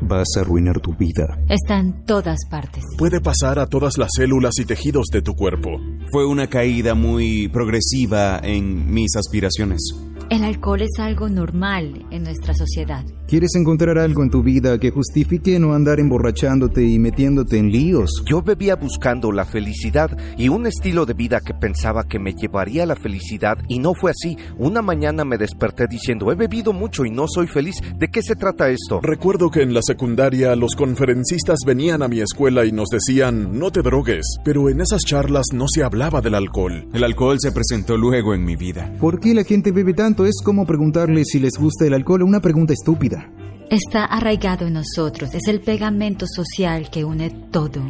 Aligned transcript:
Vas 0.00 0.26
a 0.38 0.40
arruinar 0.40 0.80
tu 0.80 0.94
vida. 0.94 1.38
Está 1.50 1.78
en 1.78 2.06
todas 2.06 2.46
partes. 2.48 2.82
Puede 2.96 3.20
pasar 3.20 3.58
a 3.58 3.66
todas 3.66 3.98
las 3.98 4.08
células 4.16 4.54
y 4.58 4.64
tejidos 4.64 5.08
de 5.12 5.20
tu 5.20 5.34
cuerpo. 5.34 5.78
Fue 6.10 6.24
una 6.26 6.46
caída 6.46 6.94
muy 6.94 7.48
progresiva 7.48 8.40
en 8.42 8.90
mis 8.90 9.14
aspiraciones. 9.16 9.94
El 10.32 10.44
alcohol 10.44 10.80
es 10.80 10.98
algo 10.98 11.28
normal 11.28 12.06
en 12.10 12.22
nuestra 12.22 12.54
sociedad. 12.54 13.04
¿Quieres 13.28 13.54
encontrar 13.54 13.98
algo 13.98 14.22
en 14.22 14.30
tu 14.30 14.42
vida 14.42 14.78
que 14.78 14.90
justifique 14.90 15.58
no 15.58 15.74
andar 15.74 16.00
emborrachándote 16.00 16.82
y 16.82 16.98
metiéndote 16.98 17.58
en 17.58 17.70
líos? 17.70 18.22
Yo 18.24 18.40
bebía 18.40 18.76
buscando 18.76 19.30
la 19.30 19.44
felicidad 19.44 20.10
y 20.38 20.48
un 20.48 20.66
estilo 20.66 21.04
de 21.04 21.12
vida 21.12 21.40
que 21.40 21.52
pensaba 21.52 22.04
que 22.04 22.18
me 22.18 22.32
llevaría 22.32 22.84
a 22.84 22.86
la 22.86 22.96
felicidad 22.96 23.58
y 23.68 23.78
no 23.78 23.92
fue 23.92 24.10
así. 24.10 24.38
Una 24.56 24.80
mañana 24.80 25.26
me 25.26 25.36
desperté 25.36 25.86
diciendo, 25.86 26.32
he 26.32 26.34
bebido 26.34 26.72
mucho 26.72 27.04
y 27.04 27.10
no 27.10 27.26
soy 27.28 27.46
feliz. 27.46 27.76
¿De 27.98 28.08
qué 28.08 28.22
se 28.22 28.34
trata 28.34 28.70
esto? 28.70 29.00
Recuerdo 29.02 29.50
que 29.50 29.60
en 29.60 29.74
la 29.74 29.82
secundaria 29.82 30.56
los 30.56 30.74
conferencistas 30.76 31.58
venían 31.66 32.02
a 32.02 32.08
mi 32.08 32.20
escuela 32.20 32.64
y 32.64 32.72
nos 32.72 32.88
decían, 32.88 33.58
no 33.58 33.70
te 33.70 33.82
drogues, 33.82 34.38
pero 34.44 34.70
en 34.70 34.80
esas 34.80 35.02
charlas 35.04 35.46
no 35.52 35.66
se 35.68 35.84
hablaba 35.84 36.22
del 36.22 36.34
alcohol. 36.34 36.88
El 36.94 37.04
alcohol 37.04 37.36
se 37.38 37.52
presentó 37.52 37.98
luego 37.98 38.32
en 38.32 38.44
mi 38.44 38.56
vida. 38.56 38.90
¿Por 38.98 39.20
qué 39.20 39.34
la 39.34 39.44
gente 39.44 39.72
bebe 39.72 39.92
tanto? 39.92 40.21
Es 40.26 40.40
como 40.44 40.66
preguntarle 40.66 41.24
si 41.24 41.38
les 41.38 41.54
gusta 41.58 41.86
el 41.86 41.94
alcohol, 41.94 42.22
una 42.22 42.40
pregunta 42.40 42.72
estúpida. 42.72 43.30
Está 43.70 44.04
arraigado 44.04 44.66
en 44.66 44.74
nosotros, 44.74 45.34
es 45.34 45.48
el 45.48 45.60
pegamento 45.60 46.26
social 46.26 46.90
que 46.90 47.04
une 47.04 47.30
todo. 47.50 47.82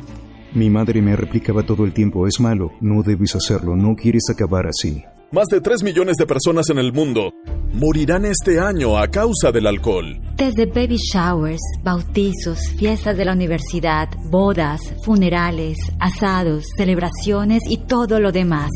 Mi 0.54 0.70
madre 0.70 1.02
me 1.02 1.16
replicaba 1.16 1.62
todo 1.62 1.84
el 1.84 1.92
tiempo, 1.92 2.26
es 2.26 2.38
malo, 2.38 2.72
no 2.80 3.02
debes 3.02 3.34
hacerlo, 3.34 3.74
no 3.74 3.94
quieres 3.96 4.24
acabar 4.30 4.66
así. 4.66 5.02
Más 5.32 5.46
de 5.46 5.62
3 5.62 5.82
millones 5.82 6.16
de 6.18 6.26
personas 6.26 6.68
en 6.68 6.78
el 6.78 6.92
mundo 6.92 7.32
morirán 7.72 8.26
este 8.26 8.60
año 8.60 8.98
a 8.98 9.08
causa 9.08 9.50
del 9.50 9.66
alcohol. 9.66 10.20
Desde 10.36 10.66
baby 10.66 10.98
showers, 10.98 11.62
bautizos, 11.82 12.68
fiestas 12.76 13.16
de 13.16 13.24
la 13.24 13.32
universidad, 13.32 14.08
bodas, 14.30 14.82
funerales, 15.04 15.78
asados, 15.98 16.66
celebraciones 16.76 17.62
y 17.66 17.78
todo 17.78 18.20
lo 18.20 18.30
demás. 18.30 18.70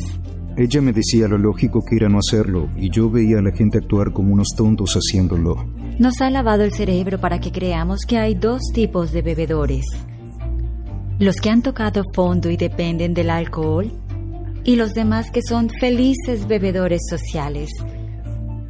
Ella 0.56 0.80
me 0.80 0.92
decía 0.92 1.28
lo 1.28 1.36
lógico 1.36 1.84
que 1.84 1.96
era 1.96 2.08
no 2.08 2.18
hacerlo, 2.18 2.70
y 2.76 2.88
yo 2.88 3.10
veía 3.10 3.38
a 3.38 3.42
la 3.42 3.52
gente 3.52 3.76
actuar 3.76 4.12
como 4.12 4.32
unos 4.32 4.48
tontos 4.56 4.94
haciéndolo. 4.94 5.66
Nos 5.98 6.20
ha 6.22 6.30
lavado 6.30 6.62
el 6.64 6.72
cerebro 6.72 7.20
para 7.20 7.40
que 7.40 7.52
creamos 7.52 8.00
que 8.08 8.16
hay 8.16 8.34
dos 8.34 8.62
tipos 8.72 9.12
de 9.12 9.20
bebedores. 9.20 9.84
Los 11.18 11.36
que 11.36 11.50
han 11.50 11.62
tocado 11.62 12.04
fondo 12.14 12.50
y 12.50 12.56
dependen 12.56 13.12
del 13.12 13.28
alcohol, 13.28 13.92
y 14.64 14.76
los 14.76 14.94
demás 14.94 15.30
que 15.30 15.42
son 15.42 15.68
felices 15.68 16.46
bebedores 16.48 17.02
sociales, 17.08 17.70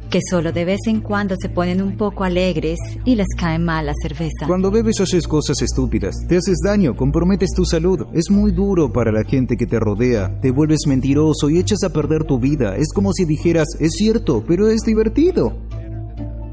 que 0.09 0.19
solo 0.29 0.51
de 0.51 0.65
vez 0.65 0.79
en 0.87 1.01
cuando 1.01 1.35
se 1.39 1.49
ponen 1.49 1.81
un 1.81 1.97
poco 1.97 2.23
alegres 2.23 2.79
y 3.05 3.15
les 3.15 3.27
cae 3.37 3.59
mal 3.59 3.85
la 3.85 3.93
cerveza. 4.01 4.47
Cuando 4.47 4.71
bebes 4.71 4.99
haces 5.01 5.27
cosas 5.27 5.61
estúpidas, 5.61 6.15
te 6.27 6.37
haces 6.37 6.59
daño, 6.63 6.95
comprometes 6.95 7.51
tu 7.55 7.65
salud. 7.65 8.07
Es 8.13 8.29
muy 8.29 8.51
duro 8.51 8.91
para 8.91 9.11
la 9.11 9.23
gente 9.23 9.57
que 9.57 9.67
te 9.67 9.79
rodea, 9.79 10.39
te 10.41 10.51
vuelves 10.51 10.87
mentiroso 10.87 11.49
y 11.49 11.59
echas 11.59 11.83
a 11.83 11.89
perder 11.89 12.23
tu 12.23 12.39
vida. 12.39 12.77
Es 12.77 12.93
como 12.93 13.13
si 13.13 13.25
dijeras, 13.25 13.67
es 13.79 13.91
cierto, 13.93 14.43
pero 14.47 14.67
es 14.67 14.81
divertido. 14.81 15.55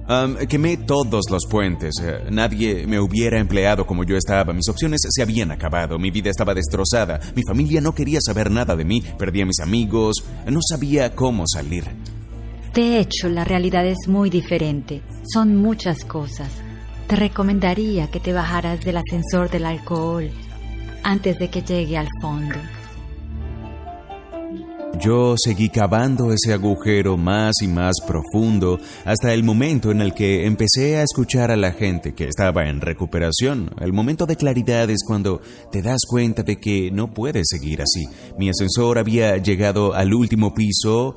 Um, 0.07 0.37
quemé 0.47 0.77
todos 0.77 1.31
los 1.31 1.47
puentes. 1.49 1.95
Eh, 2.03 2.25
nadie 2.31 2.87
me 2.87 3.01
hubiera 3.01 3.41
empleado 3.41 3.87
como 3.87 4.05
yo 4.05 4.17
estaba. 4.17 4.53
Mis 4.53 4.69
opciones 4.69 5.01
se 5.09 5.23
habían 5.23 5.51
acabado. 5.51 5.99
Mi 5.99 6.11
vida 6.11 6.29
estaba 6.29 6.53
destrozada. 6.53 7.21
Mi 7.35 7.43
familia 7.43 7.81
no 7.81 7.95
quería 7.95 8.19
saber 8.21 8.51
nada 8.51 8.77
de 8.77 8.85
mí. 8.85 9.03
Perdí 9.19 9.41
a 9.41 9.47
mis 9.47 9.61
amigos. 9.61 10.17
No 10.47 10.61
sabía 10.63 11.15
cómo 11.15 11.45
salir. 11.47 11.85
De 12.75 12.99
hecho, 12.99 13.29
la 13.29 13.45
realidad 13.45 13.87
es 13.87 14.09
muy 14.09 14.31
diferente. 14.31 15.01
Son 15.33 15.55
muchas 15.55 16.05
cosas. 16.05 16.51
Te 17.07 17.15
recomendaría 17.15 18.11
que 18.11 18.19
te 18.19 18.33
bajaras 18.33 18.85
del 18.85 18.97
ascensor 18.97 19.49
del 19.49 19.67
alcohol 19.67 20.29
antes 21.05 21.39
de 21.39 21.51
que 21.51 21.63
llegue 21.63 21.97
al 21.97 22.09
fondo. 22.21 22.57
Yo 25.01 25.35
seguí 25.37 25.69
cavando 25.69 26.33
ese 26.33 26.53
agujero 26.53 27.17
más 27.17 27.55
y 27.63 27.69
más 27.69 27.95
profundo 28.07 28.81
hasta 29.05 29.35
el 29.35 29.45
momento 29.45 29.91
en 29.93 30.01
el 30.01 30.13
que 30.13 30.47
empecé 30.47 30.97
a 30.97 31.03
escuchar 31.03 31.51
a 31.51 31.57
la 31.57 31.73
gente 31.73 32.15
que 32.15 32.25
estaba 32.25 32.69
en 32.69 32.81
recuperación. 32.81 33.71
El 33.81 33.93
momento 33.93 34.27
de 34.27 34.37
claridad 34.37 34.89
es 34.91 35.05
cuando 35.07 35.41
te 35.71 35.83
das 35.83 36.01
cuenta 36.09 36.43
de 36.43 36.57
que 36.57 36.91
no 36.91 37.13
puedes 37.13 37.47
seguir 37.49 37.83
así. 37.83 38.05
Mi 38.39 38.49
ascensor 38.49 38.99
había 38.99 39.37
llegado 39.37 39.95
al 39.95 40.15
último 40.15 40.55
piso 40.55 41.17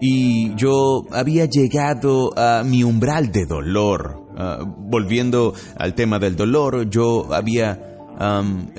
y 0.00 0.54
yo 0.54 1.04
había 1.12 1.44
llegado 1.44 2.36
a 2.38 2.62
mi 2.64 2.82
umbral 2.82 3.30
de 3.30 3.46
dolor. 3.46 4.28
Uh, 4.30 4.64
volviendo 4.64 5.52
al 5.76 5.94
tema 5.94 6.18
del 6.18 6.36
dolor, 6.36 6.88
yo 6.88 7.32
había 7.34 7.90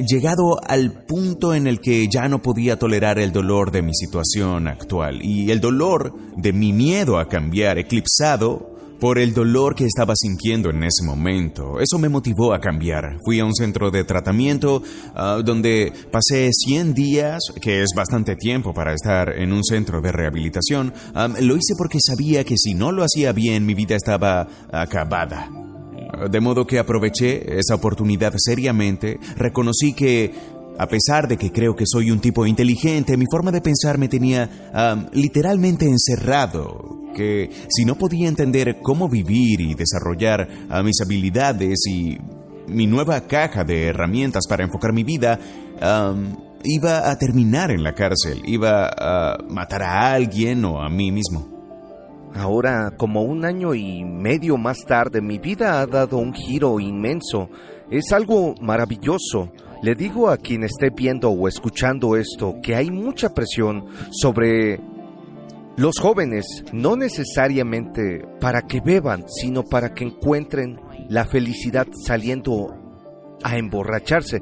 llegado 0.08 0.60
al 0.68 1.04
punto 1.06 1.56
en 1.56 1.66
el 1.66 1.80
que 1.80 2.08
ya 2.08 2.28
no 2.28 2.44
podía 2.44 2.78
tolerar 2.78 3.18
el 3.18 3.32
dolor 3.32 3.72
de 3.72 3.82
mi 3.82 3.94
situación 3.96 4.68
actual 4.68 5.20
y 5.24 5.50
el 5.50 5.60
dolor 5.60 6.14
de 6.38 6.54
mi 6.54 6.74
miedo 6.74 7.18
a 7.18 7.28
cambiar, 7.28 7.80
eclipsado 7.80 8.71
por 9.02 9.18
el 9.18 9.34
dolor 9.34 9.74
que 9.74 9.86
estaba 9.86 10.14
sintiendo 10.16 10.70
en 10.70 10.84
ese 10.84 11.04
momento. 11.04 11.80
Eso 11.80 11.98
me 11.98 12.08
motivó 12.08 12.54
a 12.54 12.60
cambiar. 12.60 13.18
Fui 13.26 13.40
a 13.40 13.46
un 13.46 13.56
centro 13.56 13.90
de 13.90 14.04
tratamiento 14.04 14.84
uh, 15.16 15.42
donde 15.44 15.92
pasé 16.12 16.52
100 16.54 16.94
días, 16.94 17.40
que 17.60 17.82
es 17.82 17.90
bastante 17.96 18.36
tiempo 18.36 18.76
para 18.76 18.94
estar 18.94 19.30
en 19.36 19.54
un 19.54 19.64
centro 19.64 20.02
de 20.02 20.12
rehabilitación. 20.12 20.94
Um, 21.16 21.34
lo 21.42 21.56
hice 21.56 21.74
porque 21.76 21.98
sabía 22.00 22.44
que 22.44 22.54
si 22.58 22.76
no 22.76 22.92
lo 22.92 23.04
hacía 23.04 23.32
bien, 23.32 23.66
mi 23.66 23.74
vida 23.74 23.96
estaba 23.96 24.48
acabada. 24.72 25.50
De 26.30 26.40
modo 26.40 26.68
que 26.68 26.78
aproveché 26.78 27.58
esa 27.58 27.74
oportunidad 27.74 28.34
seriamente, 28.38 29.20
reconocí 29.36 29.94
que, 29.94 30.32
a 30.78 30.86
pesar 30.86 31.28
de 31.28 31.38
que 31.38 31.52
creo 31.52 31.76
que 31.76 31.86
soy 31.88 32.12
un 32.12 32.20
tipo 32.20 32.46
inteligente, 32.46 33.18
mi 33.18 33.26
forma 33.32 33.52
de 33.52 33.62
pensar 33.62 33.98
me 33.98 34.10
tenía 34.10 34.70
um, 34.76 35.08
literalmente 35.12 35.86
encerrado, 35.86 37.01
que 37.14 37.50
si 37.70 37.86
no 37.86 37.96
podía 37.96 38.28
entender 38.28 38.80
cómo 38.82 39.10
vivir 39.10 39.62
y 39.62 39.76
desarrollar 39.76 40.48
uh, 40.70 40.84
mis 40.84 41.02
habilidades 41.02 41.80
y 41.90 42.18
mi 42.68 42.88
nueva 42.88 43.22
caja 43.22 43.64
de 43.64 43.88
herramientas 43.88 44.48
para 44.48 44.64
enfocar 44.64 44.94
mi 44.94 45.04
vida, 45.04 45.40
iba 46.64 47.10
a 47.10 47.18
terminar 47.18 47.72
en 47.72 47.84
la 47.84 47.94
cárcel, 47.94 48.42
iba 48.46 48.88
a 48.88 49.38
matar 49.50 49.84
a 49.84 50.14
alguien 50.14 50.64
o 50.66 50.82
a 50.82 50.90
mí 50.90 51.12
mismo. 51.12 51.50
Ahora, 52.34 52.94
como 52.96 53.24
un 53.24 53.44
año 53.44 53.74
y 53.74 54.06
medio 54.06 54.58
más 54.58 54.86
tarde, 54.88 55.22
mi 55.22 55.38
vida 55.38 55.82
ha 55.82 55.86
dado 55.86 56.18
un 56.18 56.34
giro 56.34 56.80
inmenso. 56.80 57.50
Es 57.90 58.14
algo 58.14 58.56
maravilloso. 58.62 59.52
Le 59.84 59.96
digo 59.96 60.30
a 60.30 60.38
quien 60.38 60.64
esté 60.64 60.92
viendo 60.96 61.30
o 61.30 61.48
escuchando 61.48 62.16
esto 62.16 62.56
que 62.64 62.76
hay 62.76 62.90
mucha 62.90 63.34
presión 63.34 63.86
sobre 64.12 64.80
los 65.78 66.00
jóvenes, 66.00 66.46
no 66.74 66.96
necesariamente 66.96 68.26
para 68.40 68.64
que 68.64 68.82
beban, 68.82 69.26
sino 69.28 69.64
para 69.64 69.94
que 69.94 70.04
encuentren 70.04 70.80
la 71.10 71.26
felicidad 71.26 71.88
saliendo 72.06 72.76
a 73.44 73.58
emborracharse. 73.58 74.42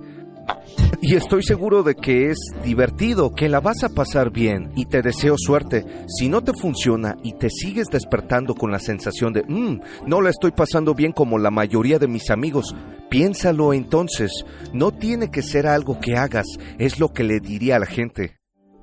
Y 1.02 1.16
estoy 1.16 1.44
seguro 1.44 1.84
de 1.84 1.96
que 1.96 2.32
es 2.32 2.38
divertido, 2.64 3.34
que 3.34 3.48
la 3.48 3.62
vas 3.62 3.84
a 3.84 3.90
pasar 3.90 4.32
bien 4.32 4.72
y 4.76 4.86
te 4.86 5.02
deseo 5.02 5.36
suerte. 5.38 5.86
Si 6.08 6.28
no 6.28 6.44
te 6.44 6.54
funciona 6.54 7.16
y 7.24 7.34
te 7.34 7.50
sigues 7.50 7.88
despertando 7.88 8.56
con 8.56 8.72
la 8.72 8.80
sensación 8.80 9.32
de, 9.32 9.44
mmm, 9.48 9.80
no 10.08 10.22
la 10.22 10.30
estoy 10.30 10.52
pasando 10.52 10.94
bien 10.96 11.12
como 11.12 11.38
la 11.38 11.52
mayoría 11.52 12.00
de 12.00 12.08
mis 12.08 12.30
amigos, 12.32 12.76
piénsalo 13.10 13.74
entonces. 13.74 14.44
No 14.74 14.92
tiene 14.92 15.30
que 15.32 15.42
ser 15.42 15.68
algo 15.68 16.00
que 16.00 16.18
hagas, 16.18 16.48
es 16.78 17.00
lo 17.00 17.14
que 17.14 17.24
le 17.24 17.40
diría 17.40 17.78
a 17.78 17.80
la 17.80 17.86
gente. 17.86 18.39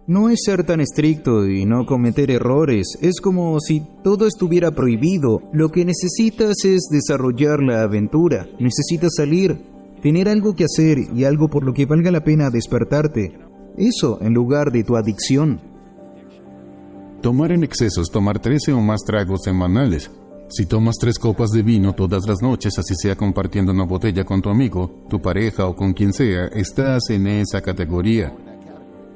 No 0.09 0.31
es 0.31 0.39
ser 0.44 0.62
tan 0.62 0.81
estricto 0.81 1.49
y 1.49 1.65
no 1.65 1.84
cometer 1.84 2.31
errores, 2.31 2.97
es 3.00 3.21
como 3.21 3.59
si 3.59 3.83
todo 4.05 4.28
estuviera 4.28 4.71
prohibido. 4.71 5.43
Lo 5.53 5.71
que 5.71 5.84
necesitas 5.84 6.65
es 6.65 6.87
desarrollar 6.93 7.61
la 7.61 7.83
aventura, 7.83 8.47
necesitas 8.61 9.15
salir, 9.17 9.59
tener 10.03 10.29
algo 10.29 10.55
que 10.55 10.62
hacer 10.62 10.99
y 11.12 11.25
algo 11.25 11.49
por 11.49 11.64
lo 11.64 11.75
que 11.75 11.87
valga 11.87 12.12
la 12.12 12.23
pena 12.23 12.50
despertarte. 12.50 13.37
Eso 13.76 14.19
en 14.23 14.32
lugar 14.32 14.70
de 14.70 14.85
tu 14.85 14.97
adicción. 14.97 15.61
Tomar 17.20 17.50
en 17.50 17.64
exceso 17.64 18.00
es 18.00 18.08
tomar 18.08 18.38
13 18.38 18.75
o 18.75 18.81
más 18.81 19.00
tragos 19.03 19.43
semanales. 19.43 20.08
Si 20.49 20.67
tomas 20.67 20.94
tres 21.00 21.19
copas 21.19 21.50
de 21.50 21.64
vino 21.64 21.97
todas 21.97 22.29
las 22.29 22.41
noches, 22.41 22.79
así 22.79 22.94
sea 22.94 23.17
compartiendo 23.17 23.73
una 23.73 23.85
botella 23.85 24.23
con 24.23 24.41
tu 24.41 24.50
amigo, 24.50 25.05
tu 25.11 25.20
pareja 25.20 25.67
o 25.67 25.75
con 25.75 25.93
quien 25.93 26.12
sea, 26.12 26.47
estás 26.47 27.11
en 27.11 27.26
esa 27.26 27.61
categoría. 27.61 28.32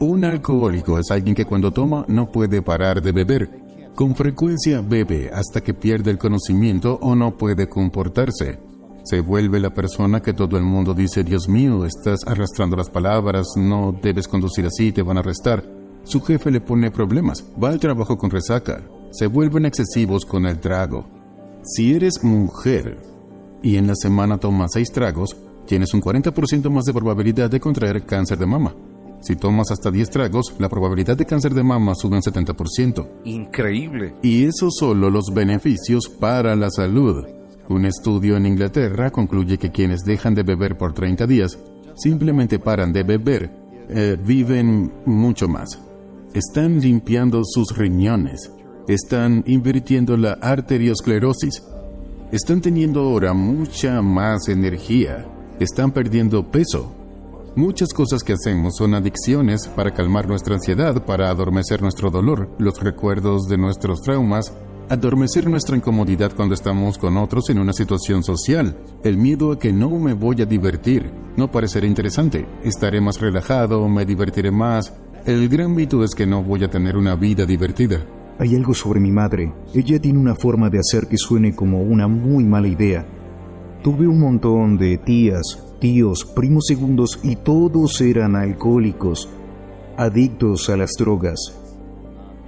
Un 0.03 0.25
alcohólico 0.25 0.99
es 0.99 1.11
alguien 1.11 1.35
que 1.35 1.45
cuando 1.45 1.75
toma 1.75 2.07
no 2.09 2.33
puede 2.33 2.63
parar 2.63 3.03
de 3.03 3.13
beber. 3.13 3.51
Con 3.95 4.17
frecuencia 4.17 4.81
bebe 4.81 5.31
hasta 5.31 5.61
que 5.61 5.75
pierde 5.75 6.11
el 6.11 6.17
conocimiento 6.17 6.99
o 7.03 7.15
no 7.15 7.37
puede 7.37 7.69
comportarse. 7.69 8.59
Se 9.05 9.21
vuelve 9.21 9.61
la 9.61 9.75
persona 9.75 10.23
que 10.23 10.33
todo 10.33 10.57
el 10.57 10.63
mundo 10.63 10.95
dice, 10.95 11.23
Dios 11.23 11.51
mío, 11.51 11.85
estás 11.85 12.21
arrastrando 12.27 12.79
las 12.79 12.89
palabras, 12.89 13.49
no 13.57 13.95
debes 14.03 14.27
conducir 14.27 14.65
así, 14.65 14.91
te 14.91 15.03
van 15.03 15.19
a 15.19 15.21
arrestar. 15.21 15.63
Su 16.05 16.23
jefe 16.23 16.51
le 16.51 16.63
pone 16.63 16.91
problemas, 16.91 17.45
va 17.63 17.69
al 17.69 17.79
trabajo 17.79 18.17
con 18.17 18.31
resaca, 18.31 18.81
se 19.11 19.27
vuelven 19.27 19.67
excesivos 19.67 20.25
con 20.25 20.47
el 20.47 20.61
trago. 20.61 21.05
Si 21.63 21.93
eres 21.93 22.25
mujer, 22.25 23.03
y 23.63 23.77
en 23.77 23.87
la 23.87 23.95
semana 23.97 24.39
tomas 24.39 24.71
6 24.73 24.93
tragos, 24.93 25.37
tienes 25.67 25.93
un 25.93 26.01
40% 26.01 26.71
más 26.71 26.85
de 26.85 26.95
probabilidad 26.95 27.51
de 27.51 27.61
contraer 27.61 28.07
cáncer 28.07 28.39
de 28.39 28.47
mama. 28.47 28.75
Si 29.21 29.37
tomas 29.37 29.71
hasta 29.71 29.91
10 29.91 30.11
tragos, 30.11 30.55
la 30.59 30.69
probabilidad 30.69 31.17
de 31.17 31.27
cáncer 31.27 31.53
de 31.55 31.63
mama 31.63 31.95
sube 31.95 32.17
un 32.17 32.23
70%. 32.23 33.07
Increíble. 33.25 34.15
Y 34.23 34.45
eso 34.45 34.69
solo 34.71 35.11
los 35.11 35.27
beneficios 35.35 36.09
para 36.09 36.57
la 36.57 36.71
salud. 36.71 37.27
Un 37.69 37.85
estudio 37.85 38.37
en 38.37 38.47
Inglaterra 38.47 39.11
concluye 39.11 39.59
que 39.59 39.71
quienes 39.71 40.01
dejan 40.03 40.35
de 40.35 40.43
beber 40.43 40.77
por 40.77 40.93
30 40.93 41.27
días, 41.27 41.59
simplemente 41.95 42.59
paran 42.59 42.93
de 42.93 43.03
beber, 43.03 43.51
eh, 43.89 44.17
viven 44.21 44.93
mucho 45.05 45.47
más. 45.49 45.79
Están 46.33 46.81
limpiando 46.81 47.43
sus 47.45 47.77
riñones, 47.77 48.51
están 48.89 49.45
invirtiendo 49.47 50.17
la 50.17 50.33
arteriosclerosis, 50.33 51.63
están 52.33 52.61
teniendo 52.61 53.01
ahora 53.01 53.35
mucha 53.35 54.01
más 54.01 54.49
energía, 54.49 55.27
están 55.59 55.93
perdiendo 55.93 56.51
peso. 56.51 56.95
Muchas 57.57 57.93
cosas 57.93 58.23
que 58.23 58.35
hacemos 58.35 58.77
son 58.77 58.95
adicciones 58.95 59.67
para 59.67 59.93
calmar 59.93 60.29
nuestra 60.29 60.55
ansiedad, 60.55 61.05
para 61.05 61.31
adormecer 61.31 61.83
nuestro 61.83 62.09
dolor, 62.09 62.49
los 62.61 62.81
recuerdos 62.81 63.49
de 63.49 63.59
nuestros 63.59 64.03
traumas, 64.03 64.53
adormecer 64.89 65.51
nuestra 65.51 65.77
incomodidad 65.77 66.33
cuando 66.37 66.55
estamos 66.55 66.97
con 66.97 67.17
otros 67.17 67.51
en 67.51 67.59
una 67.59 67.73
situación 67.73 68.23
social, 68.23 68.79
el 69.03 69.17
miedo 69.17 69.51
a 69.51 69.59
que 69.59 69.73
no 69.73 69.91
me 69.91 70.13
voy 70.13 70.41
a 70.43 70.47
divertir, 70.47 71.11
no 71.37 71.51
parecerá 71.51 71.89
interesante, 71.89 72.47
estaré 72.63 73.01
más 73.01 73.21
relajado, 73.21 73.89
me 73.89 74.07
divertiré 74.07 74.53
más. 74.53 74.95
El 75.27 75.49
gran 75.49 75.75
mito 75.75 76.05
es 76.05 76.15
que 76.15 76.27
no 76.27 76.45
voy 76.45 76.63
a 76.63 76.71
tener 76.71 76.97
una 76.97 77.17
vida 77.17 77.47
divertida. 77.47 78.07
Hay 78.39 78.55
algo 78.55 78.75
sobre 78.75 79.01
mi 79.01 79.11
madre. 79.11 79.53
Ella 79.75 80.01
tiene 80.01 80.21
una 80.21 80.37
forma 80.37 80.71
de 80.71 80.79
hacer 80.79 81.09
que 81.09 81.19
suene 81.19 81.55
como 81.55 81.83
una 81.83 82.07
muy 82.07 82.45
mala 82.45 82.69
idea. 82.69 83.05
Tuve 83.83 84.07
un 84.07 84.21
montón 84.21 84.79
de 84.79 84.99
tías, 84.99 85.70
tíos, 85.81 86.25
primos 86.25 86.67
segundos 86.67 87.19
y 87.23 87.37
todos 87.37 88.01
eran 88.01 88.37
alcohólicos, 88.37 89.29
adictos 89.97 90.71
a 90.71 90.77
las 90.77 90.93
drogas. 90.99 91.57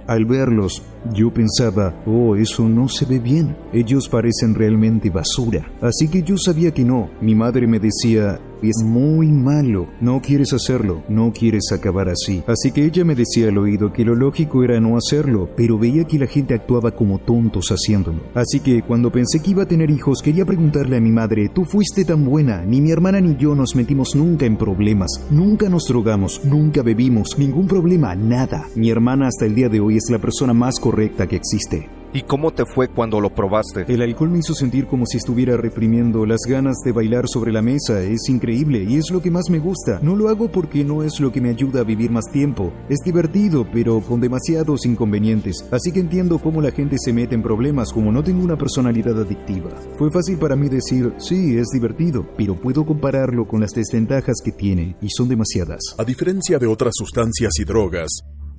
Al 0.07 0.25
verlos, 0.25 0.83
yo 1.11 1.33
pensaba, 1.33 1.93
oh, 2.05 2.35
eso 2.35 2.67
no 2.67 2.87
se 2.87 3.05
ve 3.05 3.19
bien. 3.19 3.55
Ellos 3.73 4.07
parecen 4.07 4.55
realmente 4.55 5.09
basura. 5.09 5.65
Así 5.81 6.07
que 6.07 6.23
yo 6.23 6.37
sabía 6.37 6.71
que 6.71 6.83
no. 6.83 7.09
Mi 7.21 7.35
madre 7.35 7.67
me 7.67 7.79
decía, 7.79 8.39
es 8.69 8.83
muy 8.83 9.27
malo, 9.31 9.87
no 9.99 10.21
quieres 10.21 10.53
hacerlo, 10.53 11.03
no 11.09 11.33
quieres 11.33 11.71
acabar 11.71 12.09
así. 12.09 12.43
Así 12.47 12.71
que 12.71 12.85
ella 12.85 13.03
me 13.03 13.15
decía 13.15 13.49
al 13.49 13.57
oído 13.57 13.91
que 13.91 14.05
lo 14.05 14.15
lógico 14.15 14.63
era 14.63 14.79
no 14.79 14.97
hacerlo, 14.97 15.49
pero 15.55 15.77
veía 15.77 16.05
que 16.05 16.19
la 16.19 16.27
gente 16.27 16.53
actuaba 16.53 16.91
como 16.91 17.19
tontos 17.19 17.69
haciéndolo. 17.69 18.21
Así 18.33 18.61
que 18.61 18.81
cuando 18.81 19.11
pensé 19.11 19.41
que 19.41 19.51
iba 19.51 19.63
a 19.63 19.67
tener 19.67 19.91
hijos, 19.91 20.21
quería 20.21 20.45
preguntarle 20.45 20.97
a 20.97 21.01
mi 21.01 21.11
madre, 21.11 21.49
tú 21.49 21.65
fuiste 21.65 22.05
tan 22.05 22.23
buena, 22.23 22.63
ni 22.65 22.79
mi 22.79 22.91
hermana 22.91 23.19
ni 23.19 23.35
yo 23.35 23.53
nos 23.53 23.75
metimos 23.75 24.15
nunca 24.15 24.45
en 24.45 24.57
problemas, 24.57 25.09
nunca 25.29 25.67
nos 25.67 25.85
drogamos, 25.87 26.41
nunca 26.45 26.83
bebimos, 26.83 27.37
ningún 27.37 27.67
problema, 27.67 28.15
nada. 28.15 28.67
Mi 28.75 28.89
hermana 28.89 29.27
hasta 29.27 29.45
el 29.45 29.55
día 29.55 29.69
de 29.69 29.81
hoy 29.81 29.97
es 29.97 30.09
la 30.09 30.19
persona 30.19 30.53
más 30.53 30.79
correcta 30.93 31.25
que 31.25 31.37
existe. 31.37 31.89
¿Y 32.15 32.21
cómo 32.21 32.51
te 32.51 32.63
fue 32.63 32.87
cuando 32.87 33.19
lo 33.19 33.33
probaste? 33.33 33.91
El 33.91 34.03
alcohol 34.03 34.29
me 34.29 34.37
hizo 34.37 34.53
sentir 34.53 34.85
como 34.85 35.07
si 35.07 35.17
estuviera 35.17 35.57
reprimiendo 35.57 36.27
las 36.27 36.41
ganas 36.47 36.75
de 36.85 36.91
bailar 36.91 37.27
sobre 37.27 37.51
la 37.51 37.63
mesa. 37.63 38.03
Es 38.03 38.29
increíble 38.29 38.85
y 38.87 38.97
es 38.97 39.09
lo 39.09 39.19
que 39.19 39.31
más 39.31 39.49
me 39.49 39.57
gusta. 39.57 39.99
No 40.03 40.15
lo 40.15 40.29
hago 40.29 40.51
porque 40.51 40.83
no 40.83 41.01
es 41.01 41.19
lo 41.19 41.31
que 41.31 41.41
me 41.41 41.49
ayuda 41.49 41.81
a 41.81 41.83
vivir 41.83 42.11
más 42.11 42.25
tiempo. 42.31 42.71
Es 42.87 42.99
divertido, 43.03 43.65
pero 43.73 43.99
con 44.01 44.21
demasiados 44.21 44.85
inconvenientes. 44.85 45.67
Así 45.71 45.91
que 45.91 46.01
entiendo 46.01 46.37
cómo 46.37 46.61
la 46.61 46.69
gente 46.69 46.97
se 46.99 47.11
mete 47.11 47.33
en 47.33 47.41
problemas 47.41 47.91
como 47.91 48.11
no 48.11 48.23
tengo 48.23 48.43
una 48.43 48.59
personalidad 48.59 49.19
adictiva. 49.19 49.71
Fue 49.97 50.11
fácil 50.11 50.37
para 50.37 50.55
mí 50.55 50.69
decir, 50.69 51.13
sí, 51.17 51.57
es 51.57 51.69
divertido, 51.73 52.27
pero 52.37 52.53
puedo 52.53 52.85
compararlo 52.85 53.47
con 53.47 53.61
las 53.61 53.71
desventajas 53.71 54.35
que 54.45 54.51
tiene 54.51 54.95
y 55.01 55.07
son 55.09 55.29
demasiadas. 55.29 55.81
A 55.97 56.03
diferencia 56.03 56.59
de 56.59 56.67
otras 56.67 56.93
sustancias 56.95 57.53
y 57.57 57.63
drogas, 57.63 58.09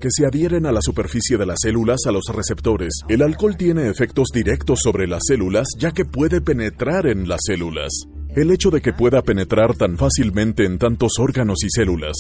que 0.00 0.08
se 0.10 0.26
adhieren 0.26 0.66
a 0.66 0.72
la 0.72 0.80
superficie 0.82 1.36
de 1.36 1.46
las 1.46 1.58
células 1.62 2.00
a 2.06 2.12
los 2.12 2.24
receptores. 2.34 2.92
El 3.08 3.22
alcohol 3.22 3.56
tiene 3.56 3.88
efectos 3.88 4.28
directos 4.32 4.80
sobre 4.82 5.06
las 5.06 5.22
células 5.26 5.66
ya 5.78 5.92
que 5.92 6.04
puede 6.04 6.40
penetrar 6.40 7.06
en 7.06 7.28
las 7.28 7.40
células. 7.46 7.92
El 8.36 8.50
hecho 8.50 8.70
de 8.70 8.80
que 8.80 8.92
pueda 8.92 9.22
penetrar 9.22 9.74
tan 9.76 9.96
fácilmente 9.96 10.64
en 10.64 10.78
tantos 10.78 11.18
órganos 11.18 11.62
y 11.64 11.70
células 11.70 12.16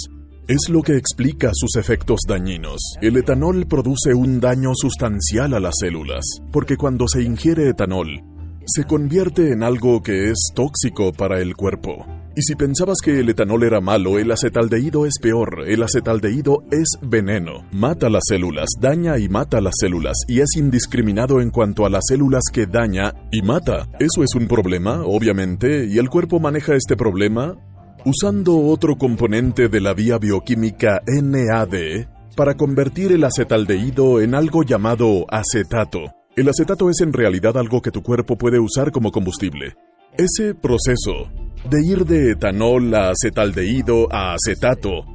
es 0.46 0.68
lo 0.68 0.82
que 0.82 0.96
explica 0.96 1.50
sus 1.54 1.76
efectos 1.76 2.20
dañinos. 2.28 2.80
El 3.00 3.16
etanol 3.16 3.66
produce 3.66 4.12
un 4.14 4.40
daño 4.40 4.72
sustancial 4.74 5.54
a 5.54 5.60
las 5.60 5.74
células, 5.80 6.24
porque 6.52 6.76
cuando 6.76 7.08
se 7.08 7.22
ingiere 7.22 7.70
etanol, 7.70 8.22
se 8.66 8.84
convierte 8.84 9.52
en 9.52 9.62
algo 9.62 10.02
que 10.02 10.30
es 10.30 10.50
tóxico 10.54 11.12
para 11.12 11.40
el 11.40 11.56
cuerpo. 11.56 12.06
Y 12.36 12.42
si 12.42 12.56
pensabas 12.56 12.98
que 13.00 13.20
el 13.20 13.28
etanol 13.28 13.62
era 13.62 13.80
malo, 13.80 14.18
el 14.18 14.32
acetaldehído 14.32 15.06
es 15.06 15.20
peor. 15.22 15.68
El 15.68 15.84
acetaldehído 15.84 16.64
es 16.72 16.88
veneno. 17.00 17.64
Mata 17.70 18.10
las 18.10 18.24
células, 18.28 18.66
daña 18.80 19.18
y 19.18 19.28
mata 19.28 19.60
las 19.60 19.74
células, 19.78 20.16
y 20.26 20.40
es 20.40 20.56
indiscriminado 20.56 21.40
en 21.40 21.50
cuanto 21.50 21.86
a 21.86 21.90
las 21.90 22.02
células 22.08 22.42
que 22.52 22.66
daña 22.66 23.14
y 23.30 23.42
mata. 23.42 23.88
Eso 24.00 24.24
es 24.24 24.34
un 24.34 24.48
problema, 24.48 25.02
obviamente, 25.04 25.86
y 25.86 25.98
el 25.98 26.10
cuerpo 26.10 26.40
maneja 26.40 26.74
este 26.74 26.96
problema 26.96 27.56
usando 28.04 28.58
otro 28.58 28.96
componente 28.96 29.68
de 29.68 29.80
la 29.80 29.94
vía 29.94 30.18
bioquímica 30.18 31.02
NAD 31.06 32.08
para 32.36 32.56
convertir 32.56 33.12
el 33.12 33.22
acetaldehído 33.22 34.20
en 34.20 34.34
algo 34.34 34.64
llamado 34.64 35.24
acetato. 35.30 36.12
El 36.34 36.48
acetato 36.48 36.90
es 36.90 37.00
en 37.00 37.12
realidad 37.12 37.56
algo 37.56 37.80
que 37.80 37.92
tu 37.92 38.02
cuerpo 38.02 38.36
puede 38.36 38.58
usar 38.58 38.90
como 38.90 39.12
combustible. 39.12 39.76
Ese 40.18 40.54
proceso 40.54 41.30
de 41.70 41.84
ir 41.84 42.04
de 42.04 42.32
etanol 42.32 42.94
a 42.94 43.10
acetaldehído 43.10 44.12
a 44.12 44.34
acetato 44.34 45.06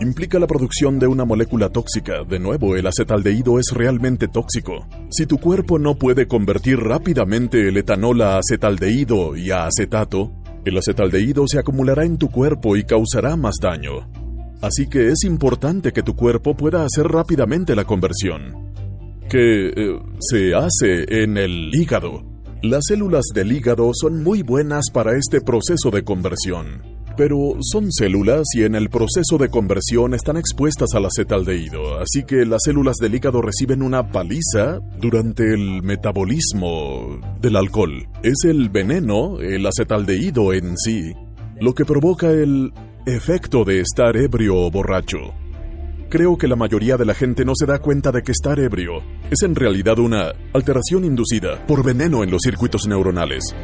implica 0.00 0.38
la 0.38 0.46
producción 0.46 0.98
de 0.98 1.06
una 1.06 1.24
molécula 1.24 1.70
tóxica. 1.70 2.24
De 2.24 2.38
nuevo, 2.38 2.76
el 2.76 2.86
acetaldehído 2.86 3.58
es 3.58 3.66
realmente 3.72 4.28
tóxico. 4.28 4.86
Si 5.10 5.26
tu 5.26 5.38
cuerpo 5.38 5.78
no 5.78 5.94
puede 5.94 6.26
convertir 6.26 6.78
rápidamente 6.78 7.68
el 7.68 7.76
etanol 7.76 8.20
a 8.22 8.38
acetaldehído 8.38 9.36
y 9.36 9.50
a 9.50 9.66
acetato, 9.66 10.32
el 10.64 10.76
acetaldehído 10.76 11.46
se 11.46 11.58
acumulará 11.58 12.04
en 12.04 12.18
tu 12.18 12.28
cuerpo 12.28 12.76
y 12.76 12.84
causará 12.84 13.36
más 13.36 13.56
daño. 13.60 14.10
Así 14.60 14.88
que 14.88 15.08
es 15.08 15.24
importante 15.24 15.92
que 15.92 16.02
tu 16.02 16.16
cuerpo 16.16 16.56
pueda 16.56 16.84
hacer 16.84 17.06
rápidamente 17.06 17.76
la 17.76 17.84
conversión, 17.84 18.72
que 19.28 19.68
eh, 19.68 20.00
se 20.18 20.54
hace 20.54 21.22
en 21.22 21.36
el 21.36 21.70
hígado. 21.74 22.35
Las 22.62 22.84
células 22.88 23.26
del 23.34 23.52
hígado 23.52 23.90
son 23.92 24.22
muy 24.22 24.42
buenas 24.42 24.86
para 24.90 25.14
este 25.16 25.42
proceso 25.42 25.90
de 25.90 26.04
conversión, 26.04 26.82
pero 27.14 27.54
son 27.60 27.92
células 27.92 28.44
y 28.54 28.62
en 28.62 28.74
el 28.74 28.88
proceso 28.88 29.36
de 29.38 29.50
conversión 29.50 30.14
están 30.14 30.38
expuestas 30.38 30.94
al 30.94 31.04
acetaldehído, 31.04 31.98
así 31.98 32.24
que 32.24 32.46
las 32.46 32.62
células 32.64 32.96
del 32.96 33.14
hígado 33.14 33.42
reciben 33.42 33.82
una 33.82 34.10
paliza 34.10 34.80
durante 34.98 35.52
el 35.52 35.82
metabolismo 35.82 37.20
del 37.42 37.56
alcohol. 37.56 38.08
Es 38.22 38.44
el 38.44 38.70
veneno, 38.70 39.38
el 39.38 39.66
acetaldehído 39.66 40.54
en 40.54 40.78
sí, 40.78 41.12
lo 41.60 41.74
que 41.74 41.84
provoca 41.84 42.30
el 42.30 42.72
efecto 43.04 43.64
de 43.64 43.80
estar 43.80 44.16
ebrio 44.16 44.56
o 44.56 44.70
borracho. 44.70 45.18
Creo 46.08 46.38
que 46.38 46.48
la 46.48 46.56
mayoría 46.56 46.96
de 46.96 47.04
la 47.04 47.14
gente 47.14 47.44
no 47.44 47.52
se 47.54 47.66
da 47.66 47.80
cuenta 47.80 48.12
de 48.12 48.22
que 48.22 48.32
estar 48.32 48.58
ebrio 48.58 49.02
es 49.30 49.42
en 49.42 49.54
realidad 49.54 49.98
una 49.98 50.32
alteración 50.52 51.04
inducida 51.04 51.66
por 51.66 51.84
veneno 51.84 52.22
en 52.22 52.30
los 52.30 52.42
circuitos 52.42 52.86
neuronales. 52.86 53.54